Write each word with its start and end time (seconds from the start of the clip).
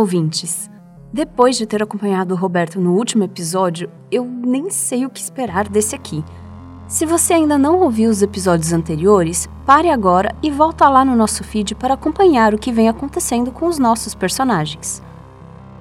ouvintes! 0.00 0.70
Depois 1.12 1.56
de 1.56 1.66
ter 1.66 1.82
acompanhado 1.82 2.34
o 2.34 2.36
Roberto 2.36 2.80
no 2.80 2.94
último 2.94 3.24
episódio, 3.24 3.90
eu 4.10 4.24
nem 4.24 4.70
sei 4.70 5.04
o 5.04 5.10
que 5.10 5.20
esperar 5.20 5.68
desse 5.68 5.94
aqui. 5.94 6.24
Se 6.88 7.04
você 7.04 7.34
ainda 7.34 7.58
não 7.58 7.80
ouviu 7.80 8.10
os 8.10 8.22
episódios 8.22 8.72
anteriores, 8.72 9.48
pare 9.66 9.90
agora 9.90 10.34
e 10.42 10.50
volta 10.50 10.88
lá 10.88 11.04
no 11.04 11.14
nosso 11.14 11.44
feed 11.44 11.74
para 11.74 11.94
acompanhar 11.94 12.54
o 12.54 12.58
que 12.58 12.72
vem 12.72 12.88
acontecendo 12.88 13.52
com 13.52 13.66
os 13.66 13.78
nossos 13.78 14.14
personagens. 14.14 15.02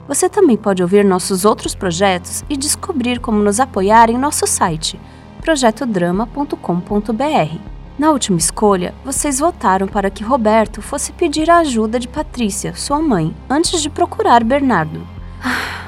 Você 0.07 0.27
também 0.27 0.57
pode 0.57 0.81
ouvir 0.81 1.05
nossos 1.05 1.45
outros 1.45 1.73
projetos 1.73 2.43
e 2.49 2.57
descobrir 2.57 3.19
como 3.19 3.41
nos 3.41 3.59
apoiar 3.59 4.09
em 4.09 4.17
nosso 4.17 4.45
site, 4.45 4.99
projetodrama.com.br. 5.41 7.78
Na 7.99 8.11
última 8.11 8.37
escolha, 8.37 8.95
vocês 9.03 9.39
votaram 9.39 9.85
para 9.85 10.09
que 10.09 10.23
Roberto 10.23 10.81
fosse 10.81 11.11
pedir 11.11 11.49
a 11.49 11.57
ajuda 11.57 11.99
de 11.99 12.07
Patrícia, 12.07 12.73
sua 12.73 12.97
mãe, 12.97 13.35
antes 13.49 13.81
de 13.81 13.89
procurar 13.89 14.41
Bernardo. 14.43 15.05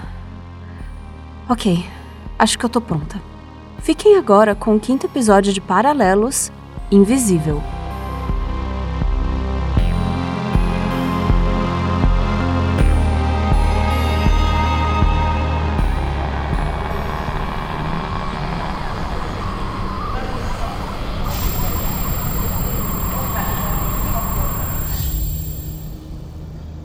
Ok, 1.50 1.86
acho 2.40 2.58
que 2.58 2.64
eu 2.64 2.70
tô 2.70 2.80
pronta. 2.80 3.22
Fiquem 3.80 4.16
agora 4.16 4.56
com 4.56 4.76
o 4.76 4.80
quinto 4.80 5.06
episódio 5.06 5.52
de 5.52 5.60
Paralelos 5.60 6.50
Invisível. 6.90 7.62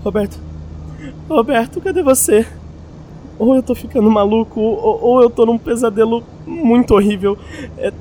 Roberto. 0.07 0.39
Roberto, 1.29 1.81
cadê 1.81 2.01
você? 2.01 2.47
Ou 3.41 3.57
eu 3.57 3.63
tô 3.63 3.75
ficando 3.75 4.09
maluco, 4.09 4.61
ou, 4.61 5.03
ou 5.03 5.21
eu 5.21 5.29
tô 5.29 5.45
num 5.45 5.59
pesadelo 5.59 6.23
muito 6.47 6.95
horrível. 6.95 7.37
É... 7.77 7.93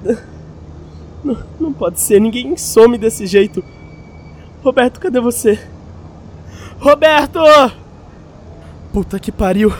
Não, 1.23 1.37
não 1.59 1.73
pode 1.73 1.99
ser, 1.99 2.21
ninguém 2.21 2.55
some 2.55 2.95
desse 2.99 3.25
jeito. 3.25 3.63
Roberto, 4.63 4.99
cadê 4.99 5.19
você? 5.19 5.59
Roberto! 6.79 7.39
Puta 8.93 9.19
que 9.19 9.31
pariu. 9.31 9.73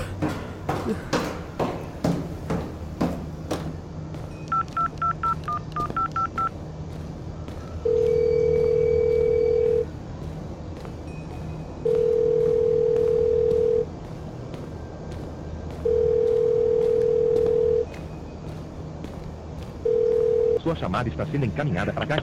Chamada 21.05 21.09
está 21.09 21.25
sendo 21.25 21.45
encaminhada 21.45 21.93
para 21.93 22.05
cá. 22.05 22.15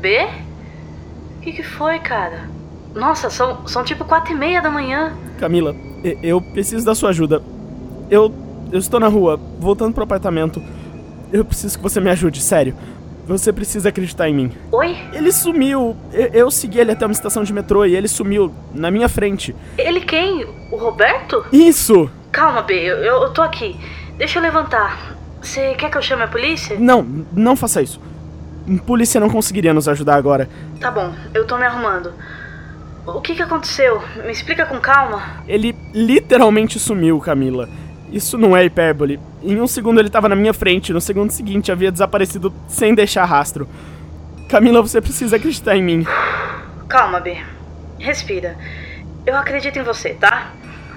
B? 0.00 0.28
O 1.36 1.40
que, 1.40 1.52
que 1.52 1.62
foi, 1.62 1.98
cara? 1.98 2.48
Nossa, 2.94 3.30
são, 3.30 3.66
são 3.66 3.84
tipo 3.84 4.04
quatro 4.04 4.32
e 4.32 4.36
meia 4.36 4.60
da 4.60 4.70
manhã. 4.70 5.16
Camila, 5.38 5.74
eu 6.22 6.40
preciso 6.40 6.84
da 6.84 6.94
sua 6.94 7.10
ajuda. 7.10 7.42
Eu, 8.10 8.32
eu 8.70 8.78
estou 8.78 9.00
na 9.00 9.08
rua, 9.08 9.40
voltando 9.58 9.94
pro 9.94 10.04
apartamento. 10.04 10.62
Eu 11.32 11.44
preciso 11.44 11.76
que 11.76 11.82
você 11.82 12.00
me 12.00 12.10
ajude, 12.10 12.40
sério. 12.40 12.74
Você 13.26 13.52
precisa 13.52 13.88
acreditar 13.88 14.28
em 14.28 14.34
mim. 14.34 14.52
Oi? 14.70 14.96
Ele 15.12 15.32
sumiu. 15.32 15.96
Eu, 16.12 16.26
eu 16.28 16.50
segui 16.50 16.78
ele 16.78 16.92
até 16.92 17.04
uma 17.04 17.12
estação 17.12 17.42
de 17.42 17.52
metrô 17.52 17.84
e 17.84 17.96
ele 17.96 18.06
sumiu 18.06 18.54
na 18.72 18.90
minha 18.90 19.08
frente. 19.08 19.54
Ele 19.76 20.00
quem? 20.00 20.44
O 20.70 20.76
Roberto? 20.76 21.44
Isso! 21.52 22.08
Calma, 22.30 22.62
B, 22.62 22.74
eu, 22.74 22.96
eu 22.98 23.32
tô 23.32 23.42
aqui. 23.42 23.76
Deixa 24.16 24.38
eu 24.38 24.42
levantar. 24.42 25.16
Você 25.42 25.74
quer 25.74 25.90
que 25.90 25.98
eu 25.98 26.02
chame 26.02 26.22
a 26.22 26.28
polícia? 26.28 26.76
Não, 26.78 27.02
não 27.32 27.56
faça 27.56 27.82
isso. 27.82 28.00
Polícia 28.84 29.20
não 29.20 29.30
conseguiria 29.30 29.74
nos 29.74 29.88
ajudar 29.88 30.16
agora. 30.16 30.48
Tá 30.80 30.90
bom, 30.90 31.12
eu 31.34 31.46
tô 31.46 31.56
me 31.56 31.64
arrumando. 31.64 32.12
O 33.06 33.20
que 33.20 33.34
que 33.34 33.42
aconteceu? 33.42 34.02
Me 34.24 34.32
explica 34.32 34.66
com 34.66 34.80
calma. 34.80 35.22
Ele 35.46 35.76
literalmente 35.94 36.78
sumiu, 36.78 37.20
Camila. 37.20 37.68
Isso 38.10 38.38
não 38.38 38.56
é 38.56 38.64
hipérbole. 38.64 39.20
Em 39.42 39.60
um 39.60 39.66
segundo 39.66 39.98
ele 39.98 40.08
estava 40.08 40.28
na 40.28 40.36
minha 40.36 40.54
frente, 40.54 40.92
no 40.92 41.00
segundo 41.00 41.30
seguinte 41.30 41.72
havia 41.72 41.90
desaparecido 41.90 42.52
sem 42.68 42.94
deixar 42.94 43.24
rastro. 43.24 43.68
Camila, 44.48 44.80
você 44.80 45.00
precisa 45.00 45.36
acreditar 45.36 45.76
em 45.76 45.82
mim. 45.82 46.06
Calma, 46.88 47.20
B. 47.20 47.36
Respira. 47.98 48.56
Eu 49.24 49.36
acredito 49.36 49.78
em 49.78 49.82
você, 49.82 50.10
tá? 50.10 50.52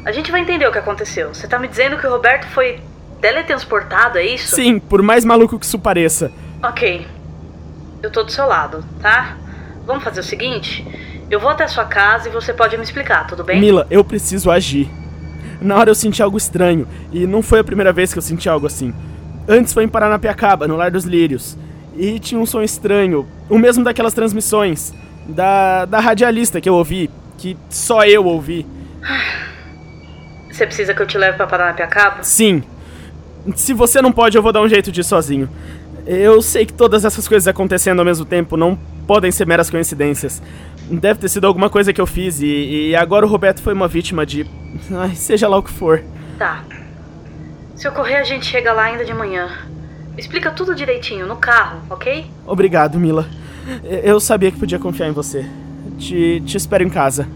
A 0.06 0.12
gente 0.12 0.32
vai 0.32 0.42
entender 0.42 0.68
o 0.68 0.72
que 0.72 0.78
aconteceu. 0.78 1.34
Você 1.34 1.48
tá 1.48 1.58
me 1.58 1.68
dizendo 1.68 1.98
que 1.98 2.06
o 2.06 2.10
Roberto 2.10 2.48
foi 2.48 2.80
teletransportado, 3.20 4.18
é 4.18 4.26
isso? 4.26 4.56
Sim, 4.56 4.80
por 4.80 5.02
mais 5.02 5.26
maluco 5.26 5.58
que 5.60 5.66
isso 5.66 5.80
pareça. 5.80 6.32
Ok. 6.64 7.06
Eu 8.02 8.12
tô 8.12 8.24
do 8.24 8.32
seu 8.32 8.46
lado, 8.46 8.86
tá? 9.02 9.36
Vamos 9.86 10.04
fazer 10.04 10.20
o 10.20 10.24
seguinte? 10.24 10.86
Eu 11.30 11.40
vou 11.40 11.50
até 11.50 11.64
a 11.64 11.68
sua 11.68 11.86
casa 11.86 12.30
e 12.30 12.32
você 12.32 12.54
pode 12.54 12.78
me 12.78 12.84
explicar, 12.84 13.28
tudo 13.28 13.44
bem? 13.44 13.60
Mila, 13.60 13.88
eu 13.90 14.04
preciso 14.04 14.50
agir. 14.50 14.90
Na 15.62 15.78
hora 15.78 15.90
eu 15.90 15.96
senti 15.96 16.24
algo 16.24 16.38
estranho, 16.38 16.88
e 17.12 17.28
não 17.28 17.42
foi 17.42 17.60
a 17.60 17.64
primeira 17.64 17.92
vez 17.92 18.14
que 18.14 18.20
eu 18.20 18.24
senti 18.24 18.48
algo 18.48 18.68
assim. 18.68 18.94
Antes 19.48 19.74
foi 19.74 19.84
em 19.84 19.90
Paranapiacaba, 19.90 20.68
no 20.68 20.76
Lar 20.76 20.92
dos 20.92 21.06
Lírios. 21.06 21.58
E 21.98 22.20
tinha 22.20 22.40
um 22.40 22.46
som 22.46 22.62
estranho, 22.62 23.28
o 23.50 23.58
mesmo 23.58 23.84
daquelas 23.84 24.14
transmissões, 24.14 24.94
da, 25.28 25.86
da 25.86 26.00
radialista 26.00 26.62
que 26.62 26.70
eu 26.70 26.76
ouvi, 26.76 27.10
que 27.38 27.58
só 27.70 28.06
eu 28.06 28.26
ouvi. 28.26 28.66
Você 30.52 30.66
precisa 30.66 30.94
que 30.94 31.02
eu 31.02 31.08
te 31.08 31.18
leve 31.18 31.38
pra 31.38 31.48
Paranapiacaba? 31.48 32.24
Sim. 32.24 32.64
Se 33.56 33.74
você 33.74 34.02
não 34.02 34.12
pode, 34.12 34.38
eu 34.38 34.44
vou 34.44 34.52
dar 34.52 34.62
um 34.62 34.70
jeito 34.70 34.92
de 34.92 35.02
ir 35.02 35.04
sozinho. 35.04 35.50
Eu 36.06 36.42
sei 36.42 36.66
que 36.66 36.74
todas 36.74 37.06
essas 37.06 37.28
coisas 37.28 37.48
acontecendo 37.48 38.00
ao 38.00 38.06
mesmo 38.06 38.26
tempo 38.26 38.58
não 38.58 38.78
podem 39.08 39.32
ser 39.32 39.46
meras 39.48 39.70
coincidências. 39.70 40.42
Deve 40.90 41.20
ter 41.20 41.30
sido 41.30 41.46
alguma 41.46 41.70
coisa 41.70 41.94
que 41.94 42.02
eu 42.02 42.08
fiz 42.08 42.42
e, 42.42 42.90
e 42.90 42.96
agora 42.96 43.26
o 43.26 43.30
Roberto 43.30 43.62
foi 43.62 43.74
uma 43.74 43.88
vítima 43.88 44.26
de. 44.26 44.46
Ai, 44.92 45.16
seja 45.16 45.48
lá 45.48 45.58
o 45.58 45.64
que 45.64 45.72
for. 45.72 46.04
Tá. 46.38 46.64
Se 47.76 47.88
ocorrer, 47.88 48.20
a 48.20 48.24
gente 48.24 48.46
chega 48.46 48.74
lá 48.74 48.84
ainda 48.84 49.06
de 49.06 49.14
manhã. 49.14 49.50
Explica 50.18 50.52
tudo 50.52 50.76
direitinho, 50.76 51.26
no 51.26 51.38
carro, 51.38 51.80
ok? 51.90 52.26
Obrigado, 52.46 53.00
Mila. 53.00 53.26
Eu 54.04 54.20
sabia 54.20 54.52
que 54.52 54.60
podia 54.60 54.80
confiar 54.80 55.08
em 55.08 55.14
você. 55.14 55.46
Te, 55.98 56.42
te 56.42 56.58
espero 56.58 56.84
em 56.84 56.90
casa. 56.90 57.28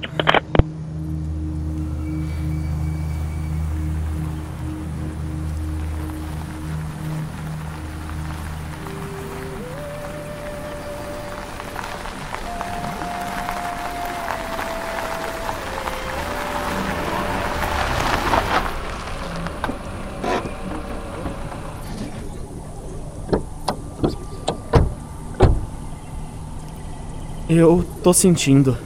Eu 27.50 27.86
tô 28.02 28.14
sentindo. 28.14 28.78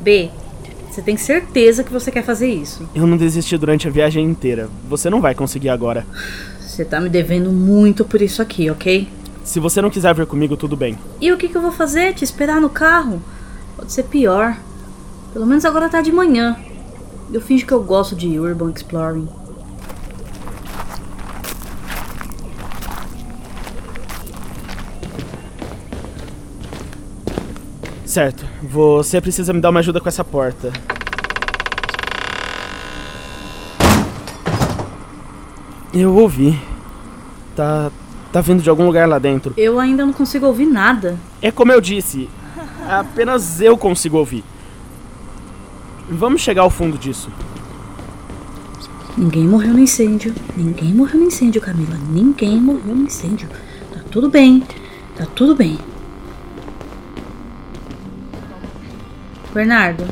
B, 0.00 0.30
você 0.90 1.00
tem 1.00 1.16
certeza 1.16 1.84
que 1.84 1.92
você 1.92 2.10
quer 2.10 2.24
fazer 2.24 2.48
isso? 2.48 2.88
Eu 2.94 3.06
não 3.06 3.16
desisti 3.16 3.56
durante 3.56 3.86
a 3.86 3.90
viagem 3.90 4.24
inteira. 4.24 4.68
Você 4.88 5.08
não 5.08 5.20
vai 5.20 5.34
conseguir 5.34 5.68
agora. 5.68 6.04
Você 6.60 6.84
tá 6.84 7.00
me 7.00 7.08
devendo 7.08 7.52
muito 7.52 8.04
por 8.04 8.20
isso 8.20 8.42
aqui, 8.42 8.70
ok? 8.70 9.08
Se 9.44 9.60
você 9.60 9.80
não 9.80 9.90
quiser 9.90 10.14
vir 10.14 10.26
comigo, 10.26 10.56
tudo 10.56 10.76
bem. 10.76 10.98
E 11.20 11.30
o 11.32 11.36
que, 11.36 11.48
que 11.48 11.56
eu 11.56 11.62
vou 11.62 11.72
fazer? 11.72 12.14
Te 12.14 12.24
esperar 12.24 12.60
no 12.60 12.68
carro? 12.68 13.22
Pode 13.76 13.92
ser 13.92 14.04
pior. 14.04 14.56
Pelo 15.32 15.46
menos 15.46 15.64
agora 15.64 15.88
tá 15.88 16.00
de 16.00 16.10
manhã. 16.12 16.56
Eu 17.32 17.40
finjo 17.40 17.64
que 17.66 17.72
eu 17.72 17.82
gosto 17.82 18.16
de 18.16 18.38
Urban 18.38 18.70
Exploring. 18.70 19.28
Certo, 28.10 28.44
você 28.60 29.20
precisa 29.20 29.52
me 29.52 29.60
dar 29.60 29.70
uma 29.70 29.78
ajuda 29.78 30.00
com 30.00 30.08
essa 30.08 30.24
porta. 30.24 30.72
Eu 35.94 36.16
ouvi. 36.16 36.60
Tá. 37.54 37.92
tá 38.32 38.40
vindo 38.40 38.64
de 38.64 38.68
algum 38.68 38.84
lugar 38.84 39.08
lá 39.08 39.20
dentro. 39.20 39.54
Eu 39.56 39.78
ainda 39.78 40.04
não 40.04 40.12
consigo 40.12 40.44
ouvir 40.44 40.66
nada. 40.66 41.16
É 41.40 41.52
como 41.52 41.70
eu 41.70 41.80
disse, 41.80 42.28
apenas 42.88 43.60
eu 43.60 43.78
consigo 43.78 44.18
ouvir. 44.18 44.42
Vamos 46.10 46.40
chegar 46.40 46.62
ao 46.62 46.70
fundo 46.70 46.98
disso. 46.98 47.30
Ninguém 49.16 49.46
morreu 49.46 49.72
no 49.72 49.78
incêndio. 49.78 50.34
Ninguém 50.56 50.92
morreu 50.92 51.20
no 51.20 51.26
incêndio, 51.28 51.60
Camila. 51.60 51.96
Ninguém 52.10 52.60
morreu 52.60 52.92
no 52.92 53.04
incêndio. 53.04 53.48
Tá 53.94 54.00
tudo 54.10 54.28
bem. 54.28 54.64
Tá 55.16 55.26
tudo 55.32 55.54
bem. 55.54 55.78
Bernardo, 59.52 60.04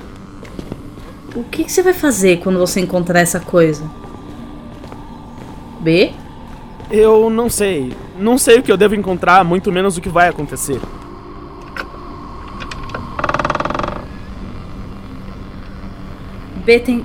o 1.35 1.45
que, 1.45 1.65
que 1.65 1.71
você 1.71 1.83
vai 1.83 1.93
fazer 1.93 2.41
quando 2.41 2.59
você 2.59 2.81
encontrar 2.81 3.21
essa 3.21 3.39
coisa? 3.39 3.85
B? 5.81 6.13
Eu 6.91 7.31
não 7.31 7.49
sei. 7.49 7.93
Não 8.19 8.37
sei 8.37 8.59
o 8.59 8.63
que 8.63 8.73
eu 8.73 8.77
devo 8.77 8.95
encontrar, 8.95 9.45
muito 9.45 9.71
menos 9.71 9.97
o 9.97 10.01
que 10.01 10.09
vai 10.09 10.29
acontecer. 10.29 10.81
B 16.65 16.81
tem. 16.81 17.05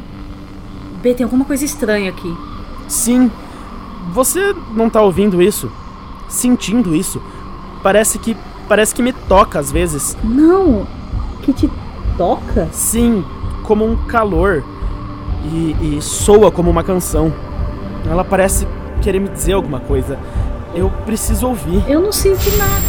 B 1.02 1.14
tem 1.14 1.24
alguma 1.24 1.46
coisa 1.46 1.64
estranha 1.64 2.10
aqui. 2.10 2.36
Sim. 2.88 3.32
Você 4.12 4.56
não 4.76 4.90
tá 4.90 5.02
ouvindo 5.02 5.42
isso? 5.42 5.72
Sentindo 6.28 6.96
isso? 6.96 7.22
Parece 7.84 8.18
que. 8.18 8.36
Parece 8.68 8.96
que 8.96 9.04
me 9.04 9.14
toca 9.14 9.60
às 9.60 9.72
vezes. 9.72 10.18
Não! 10.24 10.88
Que 11.44 11.54
te 11.54 11.70
toca? 12.18 12.68
Sim, 12.72 13.24
como 13.64 13.86
um 13.86 14.08
calor. 14.08 14.64
E, 15.52 15.98
e 15.98 16.02
soa 16.02 16.52
como 16.52 16.70
uma 16.70 16.84
canção. 16.84 17.34
Ela 18.10 18.24
parece 18.24 18.68
querer 19.02 19.20
me 19.20 19.30
dizer 19.30 19.54
alguma 19.54 19.80
coisa. 19.80 20.18
Eu 20.74 20.90
preciso 21.06 21.48
ouvir. 21.48 21.84
Eu 21.90 22.02
não 22.02 22.12
sinto 22.12 22.50
nada. 22.58 22.84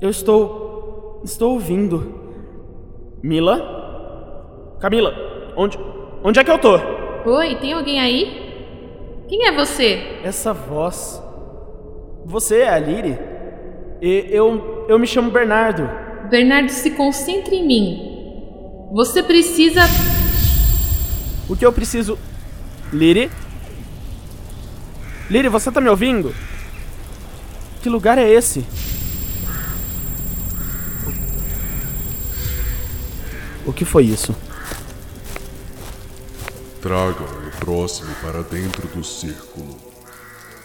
Eu 0.00 0.10
estou. 0.10 1.20
Estou 1.24 1.52
ouvindo. 1.52 2.14
Mila? 3.22 4.76
Camila, 4.80 5.14
onde. 5.56 5.78
Onde 6.22 6.40
é 6.40 6.44
que 6.44 6.50
eu 6.50 6.58
tô? 6.58 6.78
Oi, 7.24 7.54
tem 7.56 7.72
alguém 7.72 7.98
aí? 8.00 9.24
Quem 9.28 9.46
é 9.46 9.52
você? 9.52 10.20
Essa 10.22 10.52
voz. 10.52 11.22
Você 12.26 12.60
é 12.60 12.68
a 12.68 12.78
Liri? 12.78 13.18
E 14.00 14.26
eu. 14.30 14.84
Eu 14.88 14.98
me 14.98 15.06
chamo 15.06 15.30
Bernardo. 15.30 16.03
Bernardo, 16.30 16.70
se 16.70 16.90
concentre 16.90 17.56
em 17.56 17.66
mim. 17.66 18.88
Você 18.92 19.22
precisa. 19.22 19.82
O 21.48 21.56
que 21.56 21.64
eu 21.64 21.72
preciso. 21.72 22.18
Liri? 22.92 23.30
Liri, 25.30 25.48
você 25.48 25.70
tá 25.70 25.80
me 25.80 25.88
ouvindo? 25.88 26.34
Que 27.82 27.88
lugar 27.88 28.18
é 28.18 28.28
esse? 28.28 28.64
O 33.66 33.72
que 33.72 33.84
foi 33.84 34.04
isso? 34.04 34.34
Tragam 36.80 37.26
o 37.26 37.50
próximo 37.58 38.14
para 38.22 38.42
dentro 38.42 38.86
do 38.88 39.02
círculo. 39.02 39.76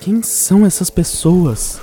Quem 0.01 0.21
são 0.21 0.65
essas 0.65 0.89
pessoas? 0.89 1.79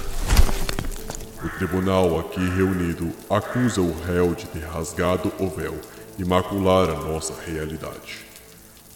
O 1.44 1.48
tribunal 1.50 2.18
aqui 2.18 2.40
reunido 2.40 3.12
acusa 3.28 3.82
o 3.82 3.94
réu 4.04 4.34
de 4.34 4.46
ter 4.46 4.64
rasgado 4.64 5.30
o 5.38 5.48
véu 5.48 5.74
e 6.18 6.24
macular 6.24 6.88
a 6.88 6.94
nossa 6.94 7.34
realidade. 7.46 8.24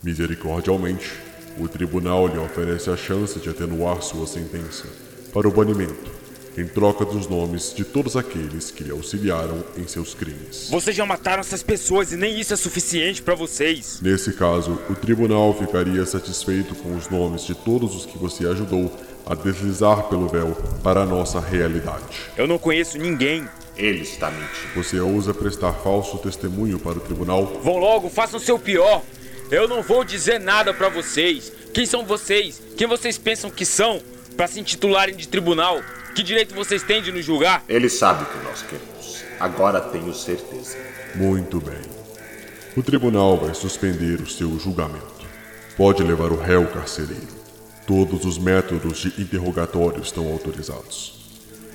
Misericordialmente, 0.02 1.12
o 1.58 1.68
tribunal 1.68 2.26
lhe 2.26 2.38
oferece 2.38 2.88
a 2.88 2.96
chance 2.96 3.38
de 3.38 3.50
atenuar 3.50 4.00
sua 4.00 4.26
sentença 4.26 4.86
para 5.34 5.46
o 5.46 5.50
banimento, 5.52 6.10
em 6.56 6.66
troca 6.66 7.04
dos 7.04 7.28
nomes 7.28 7.74
de 7.74 7.84
todos 7.84 8.16
aqueles 8.16 8.70
que 8.70 8.84
lhe 8.84 8.90
auxiliaram 8.90 9.62
em 9.76 9.86
seus 9.86 10.14
crimes. 10.14 10.68
Vocês 10.70 10.96
já 10.96 11.04
mataram 11.04 11.40
essas 11.40 11.62
pessoas 11.62 12.10
e 12.10 12.16
nem 12.16 12.40
isso 12.40 12.54
é 12.54 12.56
suficiente 12.56 13.20
para 13.20 13.34
vocês. 13.34 14.00
Nesse 14.00 14.32
caso, 14.32 14.78
o 14.88 14.94
tribunal 14.94 15.54
ficaria 15.58 16.06
satisfeito 16.06 16.74
com 16.76 16.96
os 16.96 17.10
nomes 17.10 17.42
de 17.44 17.54
todos 17.54 17.94
os 17.94 18.06
que 18.06 18.16
você 18.16 18.46
ajudou 18.46 18.90
a 19.26 19.34
deslizar 19.34 20.04
pelo 20.04 20.28
véu 20.28 20.56
para 20.82 21.02
a 21.02 21.06
nossa 21.06 21.40
realidade. 21.40 22.04
Eu 22.36 22.46
não 22.46 22.58
conheço 22.58 22.98
ninguém. 22.98 23.48
Ele 23.76 24.02
está 24.02 24.30
mentindo. 24.30 24.74
Você 24.74 25.00
ousa 25.00 25.32
prestar 25.32 25.72
falso 25.72 26.18
testemunho 26.18 26.78
para 26.78 26.98
o 26.98 27.00
tribunal? 27.00 27.46
Vão 27.62 27.78
logo, 27.78 28.10
façam 28.10 28.38
seu 28.38 28.58
pior. 28.58 29.02
Eu 29.50 29.66
não 29.66 29.82
vou 29.82 30.04
dizer 30.04 30.38
nada 30.38 30.74
para 30.74 30.88
vocês. 30.88 31.52
Quem 31.72 31.86
são 31.86 32.04
vocês? 32.04 32.60
Quem 32.76 32.86
vocês 32.86 33.16
pensam 33.16 33.50
que 33.50 33.64
são 33.64 34.00
para 34.36 34.46
se 34.46 34.60
intitularem 34.60 35.14
de 35.14 35.28
tribunal? 35.28 35.80
Que 36.14 36.22
direito 36.22 36.54
vocês 36.54 36.82
têm 36.82 37.02
de 37.02 37.12
nos 37.12 37.24
julgar? 37.24 37.64
Ele 37.68 37.88
sabe 37.88 38.24
o 38.24 38.26
que 38.26 38.44
nós 38.44 38.62
queremos. 38.62 39.24
Agora 39.38 39.80
tenho 39.80 40.12
certeza. 40.12 40.76
Muito 41.14 41.60
bem. 41.60 41.80
O 42.76 42.82
tribunal 42.82 43.36
vai 43.38 43.54
suspender 43.54 44.20
o 44.20 44.28
seu 44.28 44.58
julgamento. 44.58 45.26
Pode 45.76 46.02
levar 46.02 46.30
o 46.32 46.36
réu 46.36 46.66
carcereiro. 46.66 47.39
Todos 47.90 48.24
os 48.24 48.38
métodos 48.38 48.98
de 48.98 49.20
interrogatório 49.20 50.00
estão 50.00 50.30
autorizados. 50.30 51.12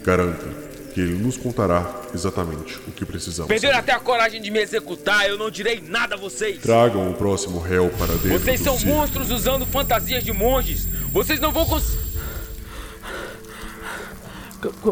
Garanta 0.02 0.48
que 0.94 1.02
ele 1.02 1.16
nos 1.16 1.36
contará 1.36 2.04
exatamente 2.14 2.80
o 2.88 2.92
que 2.94 3.04
precisamos. 3.04 3.50
Perderam 3.50 3.78
até 3.78 3.92
a 3.92 4.00
coragem 4.00 4.42
de 4.42 4.50
me 4.50 4.62
executar. 4.62 5.28
Eu 5.28 5.38
não 5.38 5.52
direi 5.52 5.84
nada 5.86 6.16
a 6.16 6.18
vocês. 6.18 6.62
Tragam 6.62 7.12
o 7.12 7.14
próximo 7.16 7.60
réu 7.60 7.90
para 8.00 8.14
dentro 8.14 8.30
Vocês 8.30 8.62
do 8.62 8.64
são 8.64 8.78
círculo. 8.78 8.96
monstros 8.96 9.30
usando 9.30 9.66
fantasias 9.66 10.24
de 10.24 10.32
monges. 10.32 10.88
Vocês 11.12 11.42
não 11.42 11.52
vão 11.52 11.66
conseguir. 11.66 12.00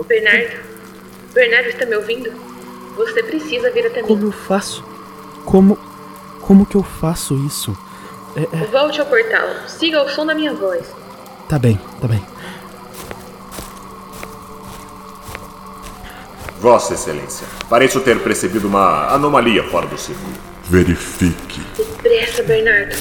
Bernardo? 0.05 0.59
Bernardo 1.33 1.69
está 1.69 1.85
me 1.85 1.95
ouvindo? 1.95 2.33
Você 2.97 3.23
precisa 3.23 3.71
vir 3.71 3.87
até 3.87 4.01
Como 4.01 4.25
eu 4.25 4.31
faço? 4.33 4.83
Como. 5.45 5.79
Como 6.41 6.65
que 6.65 6.75
eu 6.75 6.83
faço 6.83 7.33
isso? 7.47 7.71
Volte 8.69 8.99
ao 8.99 9.05
portal. 9.05 9.47
Siga 9.69 10.03
o 10.03 10.09
som 10.09 10.25
da 10.25 10.35
minha 10.35 10.53
voz. 10.53 11.02
Tá 11.47 11.59
bem, 11.59 11.79
tá 12.01 12.07
bem. 12.07 12.21
Vossa 16.59 16.93
Excelência, 16.93 17.45
pareço 17.69 17.99
ter 17.99 18.17
percebido 18.23 18.67
uma 18.69 19.13
anomalia 19.13 19.63
fora 19.69 19.85
do 19.85 19.97
círculo. 19.97 20.33
Verifique. 20.63 21.59
Depressa, 21.77 22.41
Bernardo. 22.43 22.95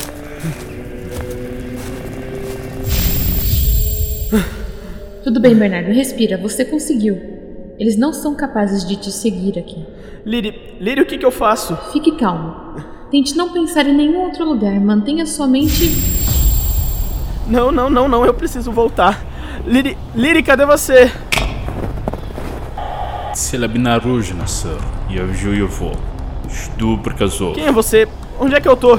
Tudo 5.23 5.39
bem, 5.39 5.55
Bernardo. 5.55 5.93
Respira. 5.93 6.37
Você 6.37 6.65
conseguiu. 6.65 7.17
Eles 7.79 7.97
não 7.97 8.13
são 8.13 8.35
capazes 8.35 8.85
de 8.87 8.97
te 8.97 9.13
seguir 9.13 9.59
aqui. 9.59 9.87
Liri, 10.27 10.77
Liri, 10.81 11.01
o 11.01 11.07
que 11.07 11.17
que 11.17 11.25
eu 11.25 11.31
faço? 11.31 11.77
Fique 11.93 12.17
calmo. 12.17 12.55
Tente 13.11 13.37
não 13.37 13.53
pensar 13.53 13.87
em 13.87 13.95
nenhum 13.95 14.23
outro 14.23 14.45
lugar. 14.45 14.73
Mantenha 14.81 15.25
sua 15.25 15.47
mente. 15.47 15.91
Não, 17.47 17.73
não, 17.73 17.91
não, 17.91 18.09
não, 18.09 18.25
eu 18.25 18.35
preciso 18.35 18.71
voltar. 18.71 19.21
Liri, 19.67 19.97
Liri, 20.15 20.43
cadê 20.43 20.65
você? 20.65 21.11
Selab 23.35 23.79
Narujna, 23.79 24.47
sir. 24.47 24.77
Yavju 25.11 25.67
vou. 25.67 25.97
Estupro 26.49 27.15
casou. 27.15 27.55
Quem 27.55 27.67
é 27.67 27.73
você? 27.73 28.09
Onde 28.39 28.55
é 28.55 28.61
que 28.61 28.69
eu 28.69 28.77
tô? 28.77 28.99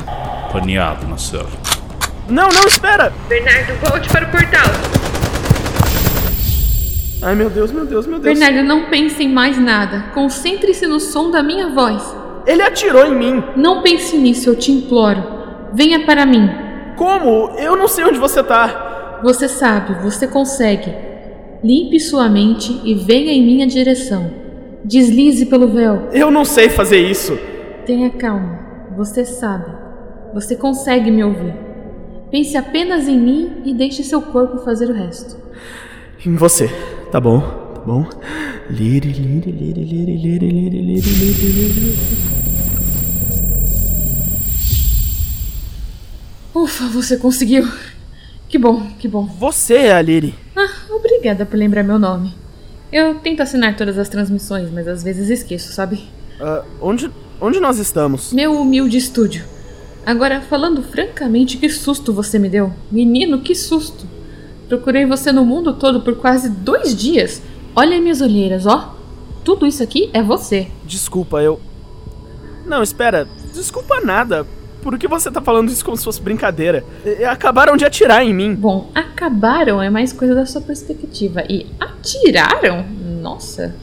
Paneado, 0.51 1.07
não, 1.07 1.17
sir. 1.17 1.45
Não, 2.27 2.49
não, 2.49 2.65
espera! 2.65 3.11
Bernardo, 3.27 3.73
volte 3.87 4.09
para 4.09 4.25
o 4.25 4.31
portal. 4.31 4.63
Ai, 7.21 7.35
meu 7.35 7.49
Deus, 7.49 7.71
meu 7.71 7.85
Deus, 7.85 8.05
meu 8.05 8.19
Deus. 8.19 8.37
Bernardo, 8.37 8.67
não 8.67 8.89
pense 8.89 9.23
em 9.23 9.31
mais 9.31 9.57
nada. 9.57 10.05
Concentre-se 10.13 10.85
no 10.87 10.99
som 10.99 11.31
da 11.31 11.41
minha 11.41 11.69
voz. 11.69 12.01
Ele 12.45 12.61
atirou 12.61 13.05
em 13.05 13.15
mim. 13.15 13.43
Não 13.55 13.81
pense 13.81 14.17
nisso, 14.17 14.49
eu 14.49 14.55
te 14.57 14.71
imploro. 14.71 15.23
Venha 15.73 16.05
para 16.05 16.25
mim. 16.25 16.62
Como? 16.95 17.57
Eu 17.57 17.75
não 17.75 17.87
sei 17.87 18.05
onde 18.05 18.19
você 18.19 18.43
tá. 18.43 19.19
Você 19.23 19.47
sabe, 19.47 20.01
você 20.01 20.27
consegue. 20.27 20.93
Limpe 21.63 21.99
sua 21.99 22.27
mente 22.29 22.81
e 22.83 22.93
venha 22.93 23.31
em 23.31 23.43
minha 23.43 23.65
direção. 23.65 24.29
Deslize 24.83 25.45
pelo 25.45 25.69
véu. 25.69 26.09
Eu 26.11 26.29
não 26.29 26.43
sei 26.43 26.69
fazer 26.69 26.97
isso. 26.97 27.37
Tenha 27.85 28.09
calma. 28.09 28.59
Você 28.97 29.23
sabe. 29.23 29.71
Você 30.33 30.55
consegue 30.55 31.09
me 31.09 31.23
ouvir. 31.23 31.53
Pense 32.29 32.57
apenas 32.57 33.07
em 33.07 33.17
mim 33.17 33.61
e 33.63 33.73
deixe 33.73 34.03
seu 34.03 34.21
corpo 34.21 34.57
fazer 34.59 34.89
o 34.89 34.93
resto. 34.93 35.37
Em 36.25 36.35
você. 36.35 36.69
Tá 37.11 37.21
bom, 37.21 37.39
tá 37.39 37.81
bom. 37.85 38.05
Liri, 38.69 39.11
liri, 39.11 39.51
liri, 39.51 39.83
liri, 39.85 40.17
liri, 40.17 40.49
liri, 40.49 40.81
liri, 40.81 41.01
liri, 41.01 41.51
liri. 41.51 42.52
Ufa, 46.53 46.85
você 46.85 47.17
conseguiu. 47.17 47.67
Que 48.47 48.59
bom, 48.59 48.85
que 48.99 49.07
bom. 49.07 49.25
Você 49.25 49.75
é 49.75 49.93
a 49.93 50.01
Liri. 50.01 50.35
Ah, 50.55 50.69
obrigada 50.91 51.45
por 51.45 51.57
lembrar 51.57 51.83
meu 51.83 51.97
nome. 51.97 52.35
Eu 52.91 53.15
tento 53.15 53.41
assinar 53.41 53.75
todas 53.75 53.97
as 53.97 54.07
transmissões, 54.07 54.69
mas 54.69 54.87
às 54.87 55.03
vezes 55.03 55.29
esqueço, 55.29 55.73
sabe? 55.73 56.03
Ah, 56.39 56.63
onde, 56.79 57.09
onde 57.41 57.59
nós 57.59 57.79
estamos? 57.79 58.31
Meu 58.31 58.53
humilde 58.53 58.97
estúdio. 58.97 59.43
Agora, 60.05 60.41
falando 60.41 60.83
francamente, 60.83 61.57
que 61.57 61.69
susto 61.69 62.13
você 62.13 62.37
me 62.37 62.49
deu. 62.49 62.71
Menino, 62.91 63.41
que 63.41 63.55
susto. 63.55 64.05
Procurei 64.67 65.05
você 65.05 65.31
no 65.31 65.43
mundo 65.43 65.73
todo 65.73 66.01
por 66.01 66.17
quase 66.17 66.49
dois 66.49 66.95
dias. 66.95 67.41
Olha 67.75 67.99
minhas 67.99 68.21
olheiras, 68.21 68.67
ó. 68.67 68.95
Tudo 69.43 69.65
isso 69.65 69.81
aqui 69.81 70.11
é 70.13 70.21
você. 70.21 70.67
Desculpa, 70.85 71.41
eu. 71.41 71.59
Não, 72.65 72.83
espera. 72.83 73.27
Desculpa 73.53 74.01
nada. 74.01 74.45
Por 74.83 74.97
que 74.99 75.07
você 75.07 75.31
tá 75.31 75.41
falando 75.41 75.69
isso 75.69 75.83
como 75.83 75.95
se 75.95 76.03
fosse 76.03 76.21
brincadeira? 76.21 76.83
E- 77.05 77.23
Acabaram 77.23 77.77
de 77.77 77.85
atirar 77.85 78.23
em 78.23 78.33
mim. 78.33 78.53
Bom, 78.53 78.89
acabaram 78.93 79.81
é 79.81 79.89
mais 79.89 80.11
coisa 80.11 80.35
da 80.35 80.45
sua 80.45 80.61
perspectiva. 80.61 81.41
E 81.49 81.65
atiraram? 81.79 82.85
Nossa. 83.21 83.73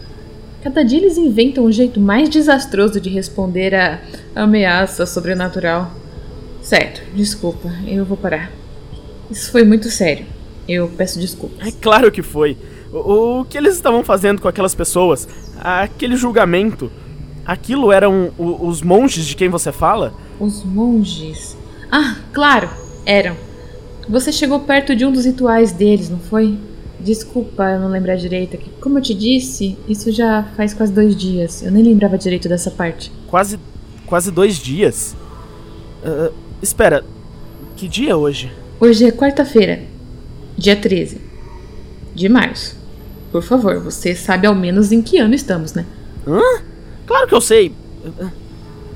Cada 0.62 0.84
dia 0.84 0.98
eles 0.98 1.16
inventam 1.16 1.64
um 1.64 1.72
jeito 1.72 1.98
mais 1.98 2.28
desastroso 2.28 3.00
de 3.00 3.08
responder 3.08 3.74
a 3.74 3.98
ameaça 4.34 5.06
sobrenatural. 5.06 5.90
Certo, 6.62 7.00
desculpa, 7.14 7.70
eu 7.86 8.04
vou 8.04 8.16
parar. 8.18 8.50
Isso 9.30 9.50
foi 9.50 9.64
muito 9.64 9.88
sério. 9.88 10.26
Eu 10.68 10.88
peço 10.88 11.18
desculpas. 11.18 11.66
É 11.66 11.72
claro 11.72 12.12
que 12.12 12.22
foi. 12.22 12.58
O, 12.92 13.40
o 13.40 13.44
que 13.46 13.56
eles 13.56 13.74
estavam 13.74 14.04
fazendo 14.04 14.42
com 14.42 14.48
aquelas 14.48 14.74
pessoas? 14.74 15.26
Aquele 15.58 16.14
julgamento. 16.16 16.92
Aquilo 17.46 17.90
eram 17.90 18.30
os 18.38 18.82
monges 18.82 19.24
de 19.24 19.34
quem 19.34 19.48
você 19.48 19.72
fala? 19.72 20.12
Os 20.40 20.64
monges. 20.64 21.56
Ah, 21.92 22.16
claro, 22.32 22.70
eram. 23.04 23.36
Você 24.08 24.32
chegou 24.32 24.60
perto 24.60 24.96
de 24.96 25.04
um 25.04 25.12
dos 25.12 25.24
rituais 25.24 25.70
deles, 25.72 26.08
não 26.10 26.18
foi? 26.18 26.58
Desculpa 26.98 27.64
eu 27.70 27.80
não 27.80 27.88
lembrar 27.88 28.16
direito. 28.16 28.56
que, 28.56 28.70
Como 28.80 28.98
eu 28.98 29.02
te 29.02 29.14
disse, 29.14 29.76
isso 29.88 30.10
já 30.10 30.42
faz 30.56 30.74
quase 30.74 30.92
dois 30.92 31.14
dias. 31.16 31.62
Eu 31.62 31.70
nem 31.70 31.82
lembrava 31.82 32.18
direito 32.18 32.48
dessa 32.48 32.70
parte. 32.70 33.12
Quase. 33.28 33.58
quase 34.06 34.30
dois 34.30 34.56
dias. 34.58 35.14
Ah, 36.04 36.30
espera, 36.62 37.04
que 37.76 37.86
dia 37.86 38.10
é 38.10 38.16
hoje? 38.16 38.50
Hoje 38.80 39.04
é 39.04 39.12
quarta-feira, 39.12 39.82
dia 40.56 40.74
13 40.74 41.20
de 42.14 42.28
março. 42.28 42.76
Por 43.30 43.42
favor, 43.42 43.78
você 43.80 44.14
sabe 44.14 44.46
ao 44.46 44.54
menos 44.54 44.90
em 44.90 45.00
que 45.02 45.18
ano 45.18 45.34
estamos, 45.34 45.72
né? 45.74 45.84
Hã? 46.26 46.40
Claro 47.06 47.28
que 47.28 47.34
eu 47.34 47.40
sei. 47.40 47.72
Ah, 48.20 48.30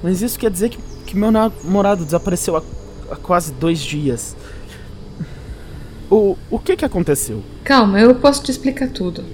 Mas 0.02 0.20
isso 0.22 0.38
quer 0.38 0.50
dizer 0.50 0.70
que, 0.70 0.78
que 1.06 1.16
meu 1.16 1.30
namorado 1.30 2.04
desapareceu 2.04 2.56
há, 2.56 2.62
há 3.10 3.16
quase 3.16 3.52
dois 3.52 3.78
dias. 3.80 4.36
O, 6.10 6.36
o 6.50 6.58
que 6.58 6.76
que 6.76 6.84
aconteceu? 6.84 7.42
Calma, 7.64 8.00
eu 8.00 8.14
posso 8.14 8.42
te 8.42 8.50
explicar 8.50 8.88
tudo. 8.88 9.24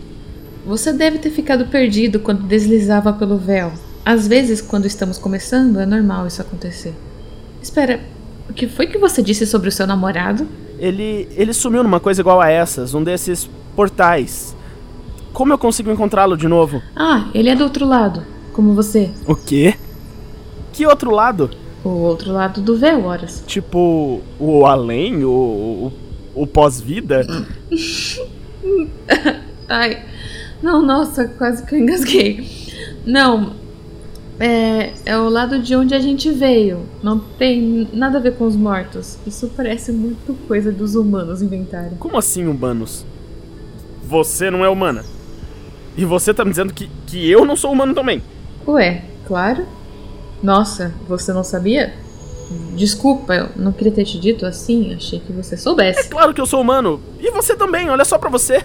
Você 0.66 0.92
deve 0.92 1.18
ter 1.18 1.30
ficado 1.30 1.66
perdido 1.66 2.20
quando 2.20 2.42
deslizava 2.42 3.12
pelo 3.12 3.36
véu. 3.36 3.72
Às 4.04 4.26
vezes, 4.26 4.60
quando 4.60 4.86
estamos 4.86 5.18
começando, 5.18 5.80
é 5.80 5.86
normal 5.86 6.26
isso 6.26 6.40
acontecer. 6.40 6.94
Espera, 7.62 8.00
o 8.48 8.52
que 8.52 8.66
foi 8.66 8.86
que 8.86 8.98
você 8.98 9.22
disse 9.22 9.46
sobre 9.46 9.68
o 9.68 9.72
seu 9.72 9.86
namorado? 9.86 10.46
Ele, 10.78 11.28
ele 11.32 11.52
sumiu 11.52 11.82
numa 11.82 12.00
coisa 12.00 12.20
igual 12.20 12.40
a 12.40 12.50
essas, 12.50 12.94
um 12.94 13.02
desses 13.02 13.48
portais. 13.76 14.56
Como 15.32 15.52
eu 15.52 15.58
consigo 15.58 15.90
encontrá-lo 15.90 16.36
de 16.36 16.48
novo? 16.48 16.82
Ah, 16.96 17.28
ele 17.34 17.48
é 17.48 17.54
do 17.54 17.64
outro 17.64 17.86
lado, 17.86 18.24
como 18.52 18.74
você. 18.74 19.10
O 19.26 19.34
quê? 19.36 19.74
Que 20.72 20.86
outro 20.86 21.10
lado? 21.10 21.50
O 21.84 21.88
outro 21.88 22.32
lado 22.32 22.60
do 22.60 22.76
véu, 22.76 23.04
horas. 23.04 23.42
Tipo, 23.46 24.20
o 24.38 24.66
além? 24.66 25.24
O, 25.24 25.30
o, 25.30 25.92
o 26.42 26.46
pós-vida? 26.46 27.26
Ai, 29.68 30.04
não, 30.62 30.84
nossa, 30.84 31.26
quase 31.26 31.64
que 31.64 31.74
eu 31.74 31.78
engasguei. 31.78 32.46
Não, 33.06 33.54
é, 34.38 34.92
é 35.04 35.18
o 35.18 35.28
lado 35.28 35.58
de 35.58 35.76
onde 35.76 35.94
a 35.94 36.00
gente 36.00 36.30
veio. 36.30 36.86
Não 37.02 37.18
tem 37.18 37.88
nada 37.92 38.18
a 38.18 38.20
ver 38.20 38.36
com 38.36 38.46
os 38.46 38.56
mortos. 38.56 39.18
Isso 39.26 39.50
parece 39.54 39.92
muito 39.92 40.34
coisa 40.48 40.72
dos 40.72 40.94
humanos 40.94 41.42
inventarem. 41.42 41.96
Como 41.98 42.16
assim, 42.16 42.46
humanos? 42.46 43.04
Você 44.02 44.50
não 44.50 44.64
é 44.64 44.68
humana. 44.68 45.04
E 45.96 46.04
você 46.04 46.32
tá 46.32 46.44
me 46.44 46.50
dizendo 46.50 46.72
que, 46.72 46.90
que 47.06 47.30
eu 47.30 47.44
não 47.44 47.54
sou 47.54 47.70
humano 47.70 47.94
também. 47.94 48.22
Ué, 48.66 49.04
claro. 49.26 49.66
Nossa, 50.42 50.94
você 51.06 51.32
não 51.32 51.44
sabia? 51.44 51.94
Desculpa, 52.74 53.34
eu 53.34 53.48
não 53.56 53.72
queria 53.72 53.92
ter 53.92 54.04
te 54.04 54.18
dito 54.18 54.44
assim. 54.44 54.94
Achei 54.94 55.20
que 55.20 55.32
você 55.32 55.56
soubesse. 55.56 56.08
Claro 56.08 56.34
que 56.34 56.40
eu 56.40 56.46
sou 56.46 56.60
humano. 56.60 57.00
E 57.20 57.30
você 57.30 57.54
também, 57.54 57.88
olha 57.90 58.04
só 58.04 58.18
pra 58.18 58.30
você. 58.30 58.64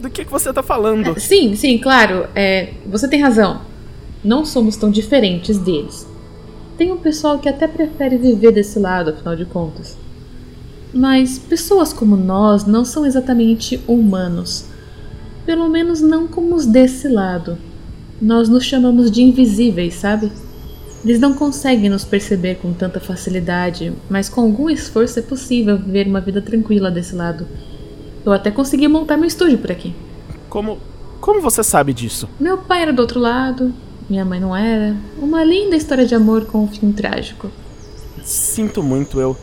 Do 0.00 0.10
que, 0.10 0.24
que 0.24 0.30
você 0.30 0.52
tá 0.52 0.62
falando? 0.62 1.18
Sim, 1.18 1.56
sim, 1.56 1.78
claro. 1.78 2.26
É, 2.34 2.74
você 2.86 3.08
tem 3.08 3.22
razão. 3.22 3.62
Não 4.22 4.44
somos 4.44 4.76
tão 4.76 4.90
diferentes 4.90 5.56
deles. 5.58 6.06
Tem 6.76 6.92
um 6.92 6.96
pessoal 6.98 7.38
que 7.38 7.48
até 7.48 7.66
prefere 7.66 8.18
viver 8.18 8.52
desse 8.52 8.78
lado, 8.78 9.10
afinal 9.10 9.36
de 9.36 9.44
contas. 9.44 9.96
Mas 10.92 11.38
pessoas 11.38 11.92
como 11.92 12.16
nós 12.16 12.66
não 12.66 12.84
são 12.84 13.06
exatamente 13.06 13.80
humanos. 13.86 14.66
Pelo 15.46 15.68
menos 15.68 16.00
não 16.00 16.26
como 16.26 16.54
os 16.54 16.66
desse 16.66 17.08
lado. 17.08 17.56
Nós 18.20 18.48
nos 18.48 18.64
chamamos 18.64 19.10
de 19.10 19.22
invisíveis, 19.22 19.94
sabe? 19.94 20.30
Eles 21.04 21.20
não 21.20 21.34
conseguem 21.34 21.90
nos 21.90 22.02
perceber 22.02 22.54
com 22.56 22.72
tanta 22.72 22.98
facilidade, 22.98 23.92
mas 24.08 24.30
com 24.30 24.40
algum 24.40 24.70
esforço 24.70 25.18
é 25.18 25.22
possível 25.22 25.76
viver 25.76 26.06
uma 26.06 26.20
vida 26.20 26.40
tranquila 26.40 26.90
desse 26.90 27.14
lado. 27.14 27.46
Eu 28.24 28.32
até 28.32 28.50
consegui 28.50 28.88
montar 28.88 29.18
meu 29.18 29.26
estúdio 29.26 29.58
por 29.58 29.70
aqui. 29.70 29.94
Como. 30.48 30.78
Como 31.20 31.40
você 31.40 31.62
sabe 31.62 31.92
disso? 31.92 32.28
Meu 32.38 32.58
pai 32.58 32.82
era 32.82 32.92
do 32.92 33.00
outro 33.00 33.18
lado, 33.18 33.72
minha 34.08 34.24
mãe 34.24 34.40
não 34.40 34.56
era. 34.56 34.96
Uma 35.18 35.44
linda 35.44 35.76
história 35.76 36.06
de 36.06 36.14
amor 36.14 36.46
com 36.46 36.64
um 36.64 36.68
fim 36.68 36.90
trágico. 36.92 37.50
Sinto 38.22 38.82
muito, 38.82 39.20
eu. 39.20 39.36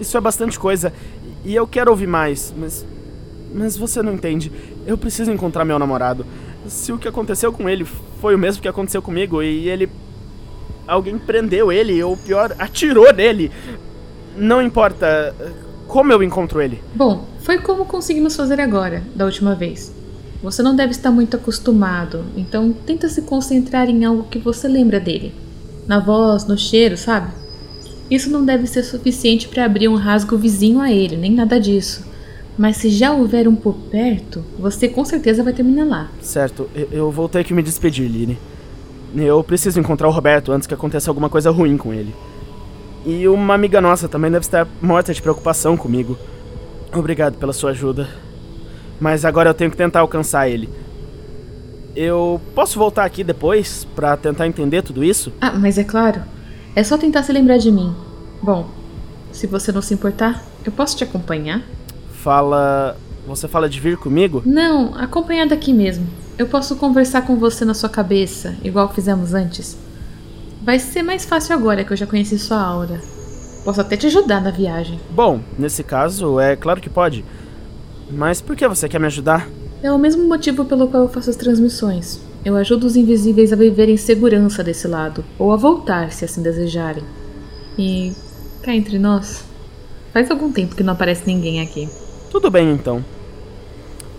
Isso 0.00 0.16
é 0.16 0.20
bastante 0.20 0.58
coisa. 0.58 0.92
E 1.44 1.54
eu 1.54 1.66
quero 1.66 1.90
ouvir 1.90 2.06
mais, 2.06 2.54
mas. 2.56 2.86
Mas 3.54 3.76
você 3.76 4.02
não 4.02 4.14
entende. 4.14 4.50
Eu 4.86 4.96
preciso 4.96 5.30
encontrar 5.30 5.64
meu 5.64 5.78
namorado. 5.78 6.24
Se 6.66 6.92
o 6.92 6.98
que 6.98 7.08
aconteceu 7.08 7.52
com 7.52 7.68
ele 7.68 7.86
foi 8.20 8.34
o 8.34 8.38
mesmo 8.38 8.62
que 8.62 8.68
aconteceu 8.68 9.00
comigo 9.02 9.42
e 9.42 9.68
ele. 9.68 9.88
Alguém 10.86 11.18
prendeu 11.18 11.70
ele, 11.70 12.02
ou 12.02 12.16
pior, 12.16 12.54
atirou 12.58 13.12
nele. 13.12 13.50
Não 14.36 14.62
importa. 14.62 15.34
Como 15.86 16.12
eu 16.12 16.22
encontro 16.22 16.60
ele? 16.60 16.82
Bom, 16.94 17.26
foi 17.40 17.58
como 17.58 17.86
conseguimos 17.86 18.36
fazer 18.36 18.60
agora, 18.60 19.02
da 19.14 19.24
última 19.24 19.54
vez. 19.54 19.94
Você 20.42 20.62
não 20.62 20.76
deve 20.76 20.92
estar 20.92 21.10
muito 21.10 21.36
acostumado, 21.36 22.24
então 22.36 22.72
tenta 22.72 23.08
se 23.08 23.22
concentrar 23.22 23.88
em 23.88 24.04
algo 24.04 24.24
que 24.24 24.38
você 24.38 24.68
lembra 24.68 25.00
dele. 25.00 25.34
Na 25.86 25.98
voz, 25.98 26.46
no 26.46 26.56
cheiro, 26.56 26.96
sabe? 26.96 27.32
Isso 28.10 28.30
não 28.30 28.44
deve 28.44 28.66
ser 28.66 28.82
suficiente 28.82 29.48
para 29.48 29.64
abrir 29.64 29.88
um 29.88 29.96
rasgo 29.96 30.36
vizinho 30.36 30.80
a 30.80 30.92
ele, 30.92 31.16
nem 31.16 31.32
nada 31.32 31.58
disso. 31.58 32.04
Mas 32.58 32.76
se 32.78 32.90
já 32.90 33.12
houver 33.12 33.46
um 33.46 33.54
por 33.54 33.74
perto, 33.74 34.44
você 34.58 34.88
com 34.88 35.04
certeza 35.04 35.44
vai 35.44 35.52
terminar 35.52 35.84
lá. 35.86 36.08
Certo, 36.20 36.68
eu- 36.90 37.10
vou 37.10 37.28
ter 37.28 37.44
que 37.44 37.54
me 37.54 37.62
despedir, 37.62 38.08
Lini. 38.10 38.36
Eu 39.16 39.42
preciso 39.44 39.78
encontrar 39.78 40.08
o 40.08 40.10
Roberto 40.10 40.50
antes 40.52 40.66
que 40.66 40.74
aconteça 40.74 41.10
alguma 41.10 41.30
coisa 41.30 41.50
ruim 41.50 41.76
com 41.76 41.94
ele. 41.94 42.12
E 43.06 43.26
uma 43.28 43.54
amiga 43.54 43.80
nossa 43.80 44.08
também 44.08 44.30
deve 44.30 44.44
estar 44.44 44.66
morta 44.82 45.14
de 45.14 45.22
preocupação 45.22 45.76
comigo. 45.76 46.18
Obrigado 46.92 47.36
pela 47.38 47.52
sua 47.52 47.70
ajuda. 47.70 48.08
Mas 49.00 49.24
agora 49.24 49.50
eu 49.50 49.54
tenho 49.54 49.70
que 49.70 49.76
tentar 49.76 50.00
alcançar 50.00 50.48
ele. 50.48 50.68
Eu 51.94 52.40
posso 52.54 52.78
voltar 52.78 53.04
aqui 53.04 53.22
depois 53.24 53.86
pra 53.94 54.16
tentar 54.16 54.46
entender 54.46 54.82
tudo 54.82 55.02
isso? 55.04 55.32
Ah, 55.40 55.52
mas 55.52 55.78
é 55.78 55.84
claro. 55.84 56.20
É 56.74 56.82
só 56.82 56.98
tentar 56.98 57.22
se 57.22 57.32
lembrar 57.32 57.58
de 57.58 57.70
mim. 57.72 57.94
Bom, 58.42 58.68
se 59.32 59.46
você 59.46 59.72
não 59.72 59.80
se 59.80 59.94
importar, 59.94 60.44
eu 60.64 60.72
posso 60.72 60.96
te 60.96 61.04
acompanhar? 61.04 61.62
Fala. 62.22 62.96
Você 63.26 63.46
fala 63.46 63.68
de 63.68 63.78
vir 63.78 63.96
comigo? 63.96 64.42
Não, 64.44 64.94
acompanhar 64.94 65.46
daqui 65.46 65.72
mesmo. 65.72 66.06
Eu 66.38 66.46
posso 66.46 66.76
conversar 66.76 67.22
com 67.22 67.36
você 67.36 67.64
na 67.64 67.74
sua 67.74 67.88
cabeça, 67.88 68.56
igual 68.64 68.92
fizemos 68.92 69.34
antes. 69.34 69.76
Vai 70.62 70.78
ser 70.78 71.02
mais 71.02 71.24
fácil 71.24 71.54
agora 71.54 71.84
que 71.84 71.92
eu 71.92 71.96
já 71.96 72.06
conheci 72.06 72.38
sua 72.38 72.60
aura. 72.60 73.00
Posso 73.64 73.80
até 73.80 73.96
te 73.96 74.06
ajudar 74.06 74.40
na 74.40 74.50
viagem. 74.50 74.98
Bom, 75.10 75.40
nesse 75.58 75.82
caso, 75.82 76.40
é 76.40 76.56
claro 76.56 76.80
que 76.80 76.88
pode. 76.88 77.24
Mas 78.10 78.40
por 78.40 78.56
que 78.56 78.66
você 78.66 78.88
quer 78.88 78.98
me 78.98 79.06
ajudar? 79.06 79.48
É 79.82 79.92
o 79.92 79.98
mesmo 79.98 80.26
motivo 80.26 80.64
pelo 80.64 80.88
qual 80.88 81.04
eu 81.04 81.08
faço 81.08 81.30
as 81.30 81.36
transmissões. 81.36 82.20
Eu 82.44 82.56
ajudo 82.56 82.86
os 82.86 82.96
invisíveis 82.96 83.52
a 83.52 83.56
viver 83.56 83.88
em 83.88 83.96
segurança 83.96 84.64
desse 84.64 84.88
lado, 84.88 85.24
ou 85.38 85.52
a 85.52 85.56
voltar 85.56 86.10
se 86.10 86.24
assim 86.24 86.42
desejarem. 86.42 87.04
E 87.78 88.12
cá 88.62 88.74
entre 88.74 88.98
nós, 88.98 89.44
faz 90.12 90.30
algum 90.30 90.50
tempo 90.50 90.74
que 90.74 90.82
não 90.82 90.94
aparece 90.94 91.22
ninguém 91.26 91.60
aqui. 91.60 91.88
Tudo 92.30 92.50
bem 92.50 92.70
então. 92.70 93.04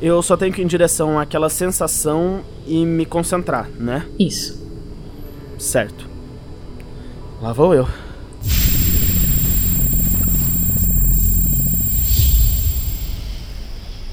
Eu 0.01 0.21
só 0.21 0.37
tenho 0.37 0.53
que 0.53 0.61
ir 0.61 0.63
em 0.63 0.67
direção 0.67 1.19
àquela 1.19 1.49
sensação 1.49 2.41
e 2.65 2.85
me 2.85 3.05
concentrar, 3.05 3.69
né? 3.69 4.05
Isso. 4.17 4.65
Certo. 5.57 6.09
Lá 7.41 7.51
vou 7.51 7.73
eu. 7.73 7.87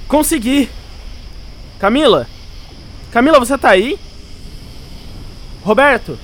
Consegui! 0.08 0.68
Camila! 1.78 2.26
Camila, 3.10 3.38
você 3.38 3.58
tá 3.58 3.70
aí? 3.70 3.98
Roberto! 5.62 6.18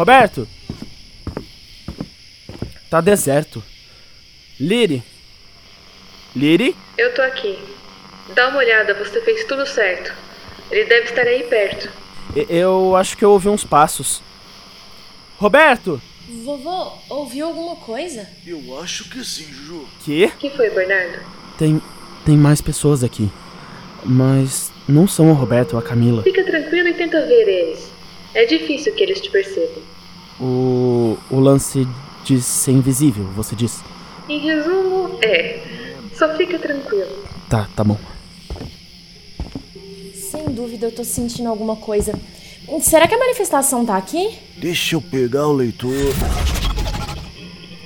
Roberto! 0.00 0.48
Tá 2.88 3.02
deserto. 3.02 3.62
Liri! 4.58 5.02
Liri? 6.34 6.74
Eu 6.96 7.14
tô 7.14 7.20
aqui. 7.20 7.58
Dá 8.34 8.48
uma 8.48 8.60
olhada, 8.60 8.94
você 8.94 9.20
fez 9.20 9.44
tudo 9.44 9.66
certo. 9.66 10.10
Ele 10.70 10.86
deve 10.86 11.04
estar 11.04 11.26
aí 11.26 11.42
perto. 11.42 11.90
Eu 12.48 12.96
acho 12.96 13.14
que 13.14 13.22
eu 13.22 13.30
ouvi 13.30 13.50
uns 13.50 13.62
passos. 13.62 14.22
Roberto! 15.36 16.00
Vovô, 16.44 16.92
ouviu 17.10 17.48
alguma 17.48 17.76
coisa? 17.76 18.26
Eu 18.46 18.80
acho 18.80 19.10
que 19.10 19.22
sim, 19.22 19.52
Juju. 19.52 19.86
Que? 20.02 20.24
O 20.24 20.30
que 20.38 20.48
foi, 20.48 20.70
Bernardo? 20.70 21.18
Tem. 21.58 21.82
tem 22.24 22.38
mais 22.38 22.62
pessoas 22.62 23.04
aqui. 23.04 23.30
Mas 24.02 24.72
não 24.88 25.06
são 25.06 25.30
o 25.30 25.34
Roberto 25.34 25.74
ou 25.74 25.78
a 25.78 25.82
Camila. 25.82 26.22
Fica 26.22 26.42
tranquilo 26.42 26.88
e 26.88 26.94
tenta 26.94 27.20
ver 27.26 27.46
eles. 27.46 28.00
É 28.32 28.46
difícil 28.46 28.94
que 28.94 29.02
eles 29.02 29.20
te 29.20 29.28
percebam. 29.28 29.89
O. 30.40 31.18
o 31.30 31.38
lance 31.40 31.86
de 32.24 32.40
ser 32.40 32.72
invisível, 32.72 33.24
você 33.36 33.54
disse. 33.54 33.82
Em 34.28 34.38
resumo, 34.38 35.18
é. 35.22 35.60
Só 36.14 36.34
fica 36.36 36.58
tranquilo. 36.58 37.24
Tá, 37.48 37.68
tá 37.74 37.82
bom. 37.82 37.98
Sem 40.14 40.44
dúvida 40.46 40.86
eu 40.86 40.92
tô 40.92 41.02
sentindo 41.02 41.48
alguma 41.48 41.76
coisa. 41.76 42.14
Será 42.82 43.08
que 43.08 43.14
a 43.14 43.18
manifestação 43.18 43.84
tá 43.84 43.96
aqui? 43.96 44.38
Deixa 44.56 44.94
eu 44.94 45.00
pegar 45.00 45.46
o 45.46 45.52
leitor. 45.52 45.92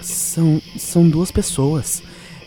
São. 0.03 0.61
são 0.77 1.09
duas 1.09 1.31
pessoas. 1.31 2.03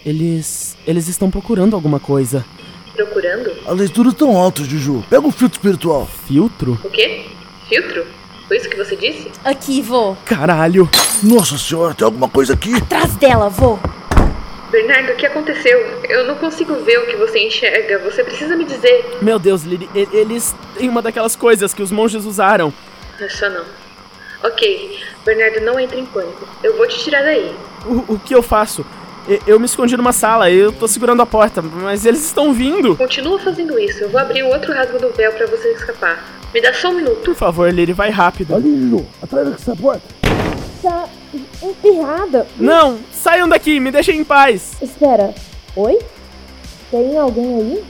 Eles. 0.05 0.77
eles 0.85 1.07
estão 1.07 1.31
procurando 1.31 1.75
alguma 1.75 1.99
coisa. 1.99 2.45
Procurando? 2.93 3.51
As 3.67 3.77
leituras 3.77 4.13
estão 4.13 4.37
altas, 4.37 4.67
Juju. 4.67 5.03
Pega 5.09 5.27
o 5.27 5.31
filtro 5.31 5.57
espiritual. 5.57 6.05
Filtro? 6.05 6.79
O 6.83 6.89
quê? 6.89 7.25
Filtro? 7.67 8.05
Foi 8.47 8.57
isso 8.57 8.69
que 8.69 8.77
você 8.77 8.95
disse? 8.95 9.31
Aqui, 9.43 9.81
vô. 9.81 10.15
Caralho! 10.25 10.89
Nossa 11.21 11.57
senhora, 11.57 11.93
tem 11.93 12.05
alguma 12.05 12.29
coisa 12.29 12.53
aqui? 12.53 12.73
Atrás 12.75 13.13
dela, 13.15 13.49
vô. 13.49 13.77
Bernardo, 14.71 15.13
o 15.13 15.15
que 15.15 15.25
aconteceu? 15.25 15.79
Eu 16.09 16.27
não 16.27 16.35
consigo 16.35 16.75
ver 16.83 16.97
o 16.99 17.05
que 17.07 17.15
você 17.15 17.39
enxerga. 17.39 17.99
Você 17.99 18.23
precisa 18.23 18.55
me 18.55 18.65
dizer. 18.65 19.17
Meu 19.21 19.39
Deus, 19.39 19.63
Lily, 19.63 19.89
eles 19.93 20.55
têm 20.77 20.89
uma 20.89 21.01
daquelas 21.01 21.35
coisas 21.35 21.73
que 21.73 21.81
os 21.81 21.91
monges 21.91 22.25
usaram. 22.25 22.73
Essa 23.19 23.49
não. 23.49 23.63
Ok, 24.43 24.99
Bernardo, 25.25 25.61
não 25.61 25.79
entre 25.79 25.99
em 25.99 26.05
pânico. 26.05 26.47
Eu 26.63 26.77
vou 26.77 26.87
te 26.87 26.99
tirar 26.99 27.23
daí. 27.23 27.53
O, 27.85 28.13
o 28.15 28.19
que 28.19 28.35
eu 28.35 28.43
faço? 28.43 28.85
E- 29.27 29.41
Eu 29.47 29.59
me 29.59 29.65
escondi 29.65 29.97
numa 29.97 30.13
sala, 30.13 30.49
eu 30.51 30.71
tô 30.71 30.87
segurando 30.87 31.21
a 31.21 31.25
porta, 31.25 31.61
mas 31.61 32.05
eles 32.05 32.23
estão 32.23 32.53
vindo. 32.53 32.95
Continua 32.95 33.39
fazendo 33.39 33.79
isso. 33.79 34.03
Eu 34.03 34.09
vou 34.09 34.19
abrir 34.21 34.43
o 34.43 34.47
outro 34.49 34.71
rasgo 34.73 34.99
do 34.99 35.09
véu 35.13 35.31
pra 35.33 35.47
você 35.47 35.69
escapar. 35.69 36.23
Me 36.53 36.61
dá 36.61 36.73
só 36.73 36.89
um 36.89 36.95
minuto. 36.95 37.21
Por 37.23 37.35
favor, 37.35 37.71
Lily, 37.71 37.93
vai 37.93 38.09
rápido. 38.09 38.55
Ali, 38.55 38.89
Juju. 38.89 39.05
Atrás 39.21 39.49
dessa 39.49 39.75
porta. 39.75 40.01
Tá 40.81 41.07
emperrada. 41.61 42.47
Não, 42.57 42.99
saiam 43.11 43.49
daqui, 43.49 43.79
me 43.79 43.91
deixem 43.91 44.19
em 44.19 44.23
paz. 44.23 44.77
Espera. 44.81 45.33
Oi? 45.75 45.99
Tem 46.89 47.17
alguém 47.17 47.55
aí? 47.55 47.85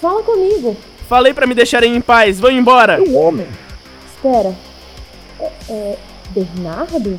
Fala 0.00 0.22
comigo. 0.22 0.76
Falei 1.08 1.32
pra 1.32 1.46
me 1.46 1.54
deixarem 1.54 1.94
em 1.94 2.00
paz, 2.00 2.40
vão 2.40 2.50
embora. 2.50 3.00
Um 3.02 3.16
homem. 3.16 3.46
Espera. 4.14 4.54
É, 5.40 5.50
é. 5.70 5.98
Bernardo? 6.30 7.18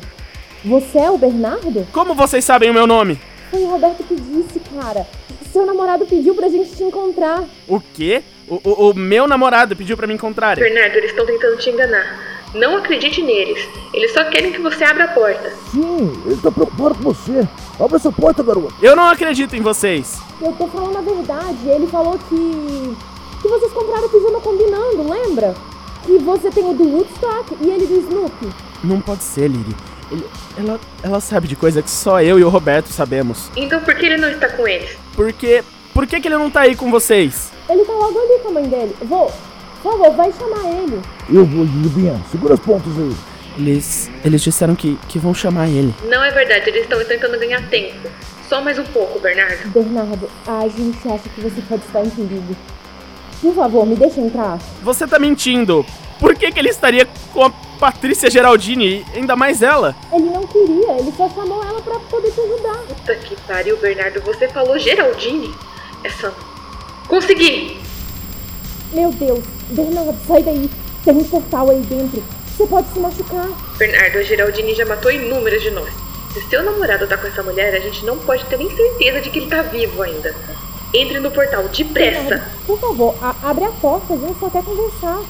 Você 0.64 0.98
é 0.98 1.10
o 1.10 1.18
Bernardo? 1.18 1.86
Como 1.92 2.14
vocês 2.14 2.44
sabem 2.44 2.70
o 2.70 2.74
meu 2.74 2.86
nome? 2.86 3.20
Foi 3.50 3.60
o 3.62 3.70
Roberto 3.70 4.04
que 4.04 4.14
disse, 4.14 4.60
cara. 4.78 5.06
Seu 5.52 5.66
namorado 5.66 6.06
pediu 6.06 6.34
pra 6.34 6.48
gente 6.48 6.76
te 6.76 6.84
encontrar. 6.84 7.44
O 7.66 7.80
quê? 7.80 8.22
O, 8.50 8.60
o- 8.64 8.90
o 8.90 8.94
meu 8.94 9.26
namorado 9.28 9.76
pediu 9.76 9.96
pra 9.96 10.06
me 10.06 10.14
encontrar. 10.14 10.56
Bernardo, 10.56 10.96
eles 10.96 11.10
estão 11.10 11.24
tentando 11.24 11.56
te 11.56 11.70
enganar. 11.70 12.18
Não 12.52 12.76
acredite 12.78 13.22
neles. 13.22 13.64
Eles 13.94 14.12
só 14.12 14.24
querem 14.24 14.50
que 14.52 14.60
você 14.60 14.82
abra 14.82 15.04
a 15.04 15.08
porta. 15.08 15.52
Sim, 15.70 16.12
ele 16.26 16.36
tá 16.42 16.50
preocupado 16.50 16.96
com 16.96 17.02
você. 17.04 17.46
Abre 17.78 17.96
essa 17.96 18.10
porta, 18.10 18.42
garoto. 18.42 18.74
Eu 18.82 18.96
não 18.96 19.04
acredito 19.08 19.54
em 19.54 19.60
vocês. 19.60 20.18
Eu 20.42 20.50
tô 20.52 20.66
falando 20.66 20.98
a 20.98 21.00
verdade. 21.00 21.68
Ele 21.68 21.86
falou 21.86 22.18
que. 22.28 22.96
que 23.40 23.48
vocês 23.48 23.72
compraram 23.72 24.06
o 24.06 24.08
pijama 24.10 24.40
combinando, 24.40 25.08
lembra? 25.08 25.54
Que 26.04 26.18
você 26.18 26.50
tem 26.50 26.64
o 26.68 26.74
do 26.74 26.82
Woodstock 26.88 27.56
e 27.60 27.70
ele 27.70 27.86
do 27.86 28.00
Snoopy. 28.00 28.48
Não 28.82 29.00
pode 29.00 29.22
ser, 29.22 29.46
Lily. 29.48 29.76
Ele- 30.10 30.26
ela, 30.58 30.80
ela 31.04 31.20
sabe 31.20 31.46
de 31.46 31.54
coisa 31.54 31.80
que 31.82 31.90
só 31.90 32.20
eu 32.20 32.36
e 32.36 32.42
o 32.42 32.48
Roberto 32.48 32.88
sabemos. 32.88 33.48
Então 33.54 33.78
por 33.80 33.94
que 33.94 34.06
ele 34.06 34.16
não 34.16 34.28
está 34.30 34.48
com 34.48 34.66
eles? 34.66 34.90
Porque. 35.14 35.62
Por 35.94 36.04
que, 36.06 36.20
que 36.20 36.26
ele 36.28 36.36
não 36.36 36.50
tá 36.50 36.62
aí 36.62 36.74
com 36.74 36.90
vocês? 36.90 37.52
Ele 37.70 37.84
tá 37.84 37.92
logo 37.92 38.18
ali 38.18 38.40
com 38.42 38.48
a 38.48 38.52
mãe 38.52 38.64
dele. 38.64 38.96
Vou. 39.02 39.32
Por 39.82 39.92
favor, 39.92 40.10
vai 40.16 40.32
chamar 40.32 40.64
ele. 40.70 41.00
Eu 41.28 41.44
vou, 41.44 41.64
Jujubinha. 41.66 42.20
Segura 42.30 42.54
os 42.54 42.60
pontos 42.60 42.92
aí. 42.98 43.14
Eles. 43.56 44.10
Eles 44.24 44.42
disseram 44.42 44.74
que, 44.74 44.98
que 45.08 45.18
vão 45.18 45.32
chamar 45.32 45.68
ele. 45.68 45.94
Não 46.04 46.22
é 46.22 46.30
verdade, 46.30 46.68
eles 46.68 46.82
estão 46.82 47.02
tentando 47.04 47.38
ganhar 47.38 47.66
tempo. 47.68 48.08
Só 48.48 48.60
mais 48.60 48.78
um 48.78 48.84
pouco, 48.84 49.20
Bernardo. 49.20 49.68
Bernardo, 49.68 50.28
a 50.46 50.66
gente 50.68 51.08
acha 51.08 51.28
que 51.28 51.40
você 51.40 51.62
pode 51.62 51.82
estar 51.84 52.04
em 52.04 52.10
perigo. 52.10 52.56
Por 53.40 53.54
favor, 53.54 53.86
me 53.86 53.94
deixa 53.94 54.20
entrar. 54.20 54.58
Você 54.82 55.06
tá 55.06 55.18
mentindo. 55.18 55.86
Por 56.18 56.34
que, 56.34 56.50
que 56.50 56.58
ele 56.58 56.68
estaria 56.68 57.06
com 57.32 57.44
a 57.44 57.50
Patrícia 57.78 58.28
Geraldini? 58.28 59.06
Ainda 59.14 59.34
mais 59.36 59.62
ela? 59.62 59.94
Ele 60.12 60.24
não 60.24 60.46
queria, 60.46 60.98
ele 60.98 61.12
só 61.16 61.28
chamou 61.30 61.64
ela 61.64 61.80
pra 61.80 61.98
poder 62.00 62.30
te 62.32 62.40
ajudar. 62.40 62.76
Puta 62.88 63.14
que 63.14 63.36
pariu, 63.46 63.76
Bernardo. 63.78 64.20
Você 64.22 64.48
falou 64.48 64.78
Geraldine? 64.78 65.54
Essa. 66.04 66.34
Consegui! 67.10 67.76
Meu 68.92 69.10
Deus, 69.10 69.40
Bernardo, 69.70 70.16
sai 70.26 70.42
daí. 70.44 70.70
Tem 71.04 71.12
um 71.14 71.24
portal 71.24 71.68
aí 71.70 71.80
dentro. 71.80 72.22
Você 72.56 72.66
pode 72.68 72.88
se 72.92 73.00
machucar. 73.00 73.48
Bernardo, 73.76 74.18
a 74.18 74.22
Geraldine 74.22 74.74
já 74.76 74.84
matou 74.86 75.10
inúmeras 75.10 75.60
de 75.60 75.70
nós. 75.72 75.92
Se 76.32 76.40
seu 76.48 76.62
namorado 76.62 77.08
tá 77.08 77.16
com 77.16 77.26
essa 77.26 77.42
mulher, 77.42 77.74
a 77.74 77.80
gente 77.80 78.04
não 78.06 78.16
pode 78.18 78.44
ter 78.46 78.56
nem 78.58 78.70
certeza 78.76 79.20
de 79.20 79.30
que 79.30 79.40
ele 79.40 79.48
tá 79.50 79.62
vivo 79.62 80.00
ainda. 80.02 80.32
Entre 80.94 81.18
no 81.18 81.32
portal, 81.32 81.64
depressa! 81.68 82.20
Bernardo, 82.20 82.44
por 82.66 82.78
favor, 82.78 83.14
a- 83.20 83.34
abre 83.42 83.64
a 83.64 83.70
porta, 83.70 84.14
a 84.14 84.16
gente 84.16 84.38
só 84.38 84.48
quer 84.48 84.62
conversar. 84.62 85.20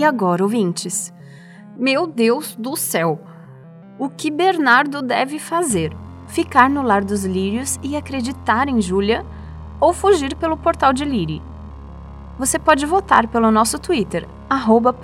E 0.00 0.04
agora, 0.04 0.42
ouvintes? 0.42 1.12
Meu 1.76 2.06
Deus 2.06 2.56
do 2.58 2.74
céu! 2.74 3.20
O 3.98 4.08
que 4.08 4.30
Bernardo 4.30 5.02
deve 5.02 5.38
fazer? 5.38 5.94
Ficar 6.26 6.70
no 6.70 6.80
lar 6.80 7.04
dos 7.04 7.26
lírios 7.26 7.78
e 7.82 7.94
acreditar 7.94 8.66
em 8.66 8.80
Júlia 8.80 9.26
ou 9.78 9.92
fugir 9.92 10.34
pelo 10.36 10.56
portal 10.56 10.94
de 10.94 11.04
Liri? 11.04 11.42
Você 12.38 12.58
pode 12.58 12.86
votar 12.86 13.28
pelo 13.28 13.50
nosso 13.50 13.78
Twitter, 13.78 14.26
arroba 14.48 14.96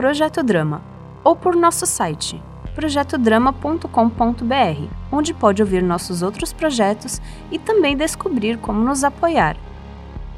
ou 1.22 1.36
por 1.36 1.54
nosso 1.54 1.84
site, 1.84 2.42
projetodrama.com.br, 2.74 4.88
onde 5.12 5.34
pode 5.34 5.60
ouvir 5.60 5.82
nossos 5.82 6.22
outros 6.22 6.54
projetos 6.54 7.20
e 7.50 7.58
também 7.58 7.94
descobrir 7.94 8.56
como 8.56 8.80
nos 8.80 9.04
apoiar. 9.04 9.58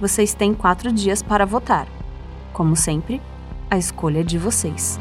Vocês 0.01 0.35
têm 0.35 0.53
quatro 0.53 0.91
dias 0.91 1.23
para 1.23 1.47
votar. 1.47 1.87
Como 2.53 2.75
sempre, 2.75 3.23
a 3.71 3.77
escolha 3.77 4.21
é 4.21 4.23
de 4.23 4.39
vocês. 4.39 4.99